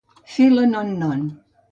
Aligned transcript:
Fer 0.35 0.47
la 0.53 0.63
non-non. 0.71 1.21